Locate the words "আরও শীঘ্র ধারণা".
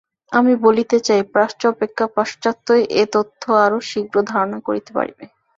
3.65-4.59